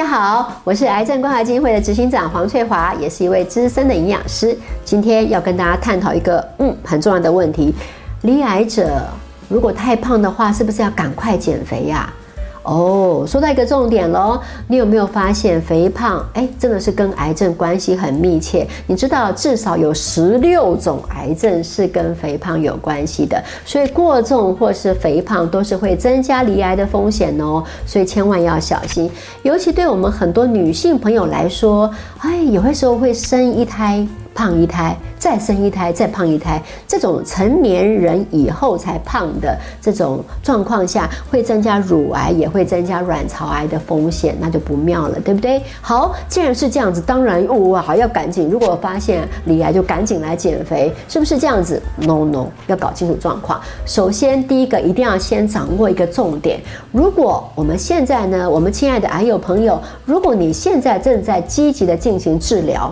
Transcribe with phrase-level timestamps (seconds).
[0.00, 4.56] 大家好，我是癌症关怀基金会的执行长黄翠华，也是一位资深的营养师。
[4.82, 7.74] 今天要跟大家探讨一个嗯很重要的问题：
[8.22, 9.06] 罹癌者
[9.46, 12.10] 如果太胖的话，是不是要赶快减肥呀？
[12.62, 14.38] 哦，说到一个重点喽，
[14.68, 16.24] 你有没有发现肥胖？
[16.34, 18.66] 哎，真的是跟癌症关系很密切。
[18.86, 27.64] 你知道至少有十六种癌症是跟肥胖有关系的，所以过重或是肥胖都是会增加离癌的风险哦。
[27.86, 29.10] 所以千万要小心，
[29.42, 34.06] 尤其对我们很多女性朋友来说，哎，有些时候会生一胎。
[34.40, 36.58] 胖一胎，再生一胎，再胖一胎，
[36.88, 45.60] 这种成年人以后才胖的这种状况下，会增加乳癌，也会增加卵巢癌的风险，那就不妙了，对不对？
[45.82, 53.60] 好，既然是这样子，当然哇，要赶紧，如果发现离癌，就赶紧来减肥，是不是这样子？No No，要搞清楚状况。
[53.84, 56.58] 首先，第一个一定要先掌握一个重点。
[56.92, 62.90] 如果我们现在呢，我们亲爱的癌友朋友，如果你现在正在积极的进行治疗。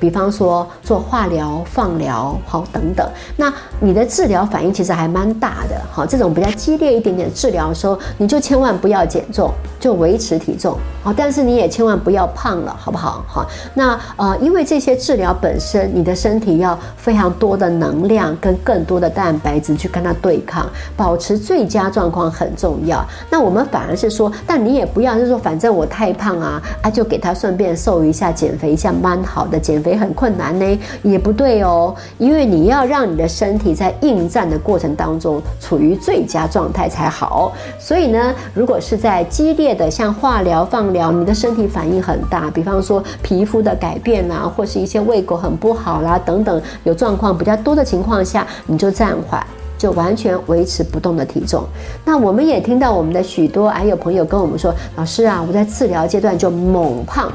[0.00, 13.24] 比方说做化疗、放疗，好等等，那你的治疗反应其实还蛮大的，好，这种比较激烈一点点治疗的时候，你就千万不要减重，就维持体重，好，但是你也千万不要胖了，好不好？
[13.26, 23.04] 好，那呃，因为这些治疗本身，你的身体要非常多的能量跟更多的蛋白质去跟它对抗，保持最佳状况很重要。
[23.30, 29.87] 那我们反而是说，但你也不要就是说，反正我太胖啊，啊，就给他顺便瘦一下、减肥一下，蛮好的减肥。
[29.88, 37.52] 也很困难呢，也不对哦，因为你要让你的身体在应战的过程当中处于最佳状态才好。
[37.78, 49.44] 所以呢，如果是在激烈的像化疗、放疗，你的身体反应很大，比方说皮肤的改变啊，或是一些胃口很不好啦等等，有状况比较多的情况下，你就暂缓，
[49.76, 51.64] 就完全维持不动的体重。
[52.04, 57.32] 那我们也听到我们的许多癌友朋友跟我们说，老师啊，我在治疗阶段就猛胖。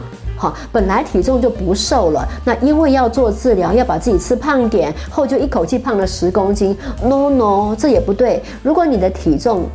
[0.72, 6.76] 本来体重就不瘦了，那因为要做治疗，要把自己吃胖点，后就一口气胖了十公斤。
[7.04, 8.42] No No，这也不对。
[8.64, 9.66] 如果你的体重，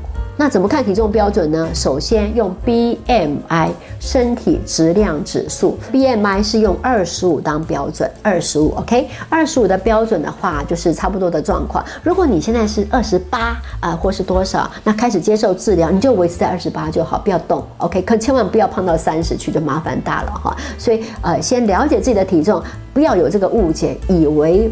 [0.41, 1.69] 那怎么看体重标准呢？
[1.75, 11.85] 首先用 BMI 身体质量指数，BMI 是用二十五当标准，二十五 OK，二十五的标准的话就是差不多的状况。
[12.05, 20.57] 如果你现在是二十八啊，或是多少，那开始接受治疗，你就维持在二十八就好，不要动 OK，可千万不要胖到三十去，就麻烦大了哈。
[20.79, 22.63] 所以呃，先了解自己的体重，
[22.95, 24.71] 不要有这个误解，以为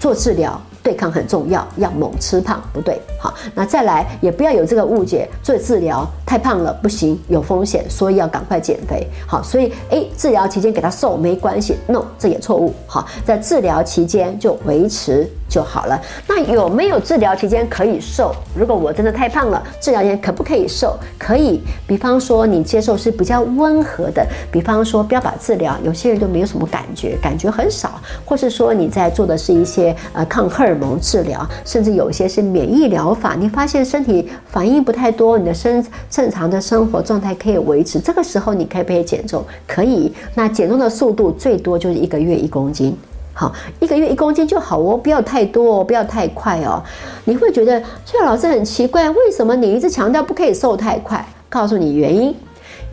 [0.00, 0.58] 做治疗。
[0.84, 15.26] 对抗很重要，要猛吃胖不对，好，那再来也不要有这个误解，做治疗太胖了不行，有风险，所以要赶快减肥，好，所以诶，治疗期间给他瘦没关系，no，这也错误，好，在治疗期间就维持。
[15.48, 16.00] 就好了。
[16.26, 18.34] 那有没有治疗期间可以瘦？
[18.56, 20.98] 如果我真的太胖了，治疗间可不可以瘦？
[21.18, 21.62] 可以。
[21.86, 28.00] 比方说你接受是比较温和的，比方说标靶治疗，有些人都没有什么感觉，感觉很少。
[28.24, 38.00] 或是说你在做的是一些呃抗荷尔蒙治疗，甚至有些是免疫疗法，你发现身体反应不太多，你的生正常的生活状态可以维持。
[38.00, 39.44] 这个时候你可以不可以减重？
[39.66, 40.12] 可以。
[40.34, 42.96] 那减重的速度最多就是一个月一公斤。
[43.34, 46.82] 好，一个月一公斤就好哦，不要太多哦，不要太快哦。
[47.24, 51.26] 你会觉得崔老师很奇怪，为什么你一直强调不可以瘦太快？
[51.48, 52.34] 告诉你原因。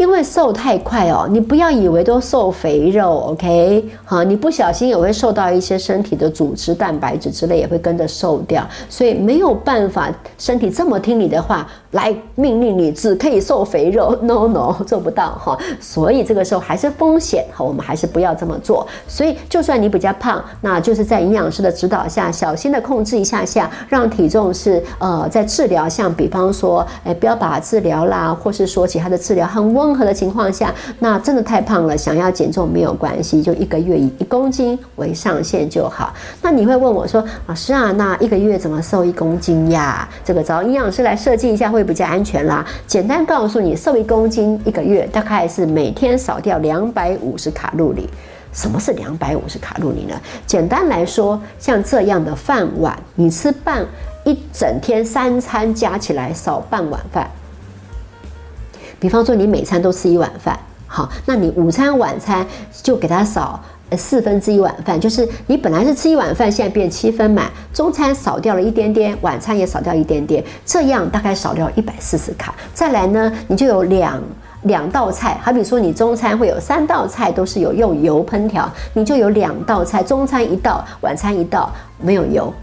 [0.01, 3.87] 因为瘦太快哦，你不要以为都瘦肥肉，OK？
[4.03, 15.55] 好，你不小心也会受到一些身体的组织、蛋白质之类也会跟着瘦掉，所以没有办法，身体这么听你的话来命令你只可以瘦肥肉， No No，做不到哈。
[15.79, 18.87] 所以这个时候还是风险，好，我们还是不要这么做。
[19.07, 29.90] 所以就算你比较胖，那就是在营养师的指导下，小心的控制一下下，让体重是呃在治疗，像比方说，哎，标靶治疗啦，或是说其他的治疗很温。
[29.91, 36.13] 综合的情况下，那真的太胖了，想要减重没有关系，就一个月以一公斤为上限就好。
[36.41, 40.07] 那你会问我说，老师啊，那一个月怎么瘦一公斤呀？
[40.23, 42.65] 这个找营养师来设计一下会比较安全啦。
[42.87, 48.07] 简单告诉你，瘦一公斤一个月大概是每天少掉两百五十卡路里。
[48.53, 50.15] 什么是两百五十卡路里呢？
[50.47, 53.85] 简单来说，像这样的饭碗，你吃半
[54.23, 57.29] 一整天三餐加起来少半碗饭。
[59.01, 60.55] 比方说，你每餐都吃一碗饭，
[60.85, 62.45] 好，那你午餐、晚餐
[62.83, 63.59] 就给它少
[63.97, 67.49] 四分之一碗饭，就是你本来是吃一碗饭，现在变七分满。
[67.73, 72.53] 中餐少掉了一点点，晚餐也少掉一点点，这样大概少掉一百四十卡。
[72.75, 74.21] 再来呢，你就有两
[74.65, 82.53] 两道菜，好比说你中餐会有三道菜都是有用油烹调，你就有两道菜，中餐一道，晚餐一道，没有油。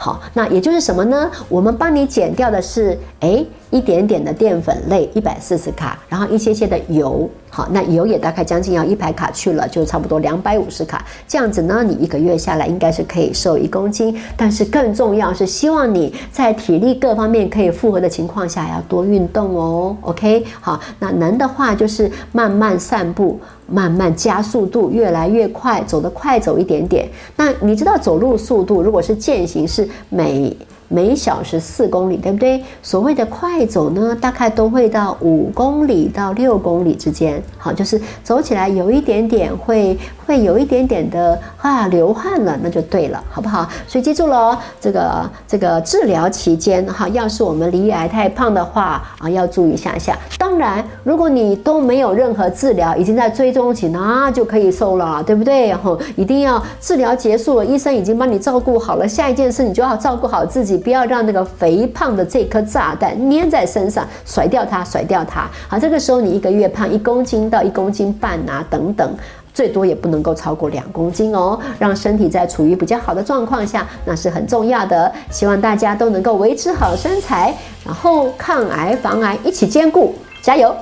[0.00, 1.28] 好，那也就是什么呢？
[1.48, 11.04] 我们帮你减掉的是，哎，一点点的淀粉类，一百四十卡，然后一些些的油，好，那油也大概将近要一百卡去了，就差不多两百五十卡。
[11.26, 14.16] 这样子呢，你一个月下来应该是可以瘦一公斤。
[14.36, 19.96] 但是更重要是希望你在体力各方面可以复合的情况下，要多运动哦。
[20.02, 27.08] OK，好，那能的话就是慢慢散步，慢慢加速度，越来越快，走得快走一点点。
[27.34, 30.56] 那你知道走路速度，如果是健行是每。
[30.88, 32.62] 每小时四公里，对不对？
[32.82, 37.42] 所谓的快走呢，大概都会到五公里到六公里之间。
[37.58, 43.66] 好，就是走起来有一点点会会有一点点的啊流汗了，那就对了，好不好？
[43.86, 50.14] 所以记住了，这个这个治疗期间哈，要是我们离癌太胖的话啊，要注意一下下。
[50.36, 55.72] 当然，如果你都没有任何治疗，已经在追踪期，那就可以瘦了，对不对？
[55.72, 60.76] 哈，一定要治疗结束了，医生已经帮你照顾好了，下一件事你就要照顾好自己。
[60.76, 65.48] 不要让那个肥胖的这颗炸弹粘在身上，甩掉它，甩掉它。
[65.68, 69.10] 好，这个时候你一个月胖一公斤到一公斤半啊，等等，
[69.58, 71.58] 最多也不能够超过两公斤哦。
[71.80, 75.12] 让身体在处于比较好的状况下，那是很重要的。
[75.32, 77.52] 希望大家都能够维持好身材，
[77.84, 80.72] 然后抗癌防癌一起兼顾，加油！